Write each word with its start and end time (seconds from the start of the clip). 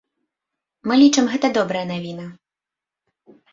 Мы 0.91 0.97
лічым, 1.01 1.29
гэта 1.35 1.47
добрая 1.59 1.83
навіна. 1.93 2.25